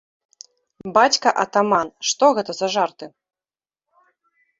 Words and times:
Бацька 0.95 1.29
атаман, 1.43 1.87
што 2.11 2.25
гэта 2.39 2.51
за 2.61 2.67
жарты?! 2.77 3.05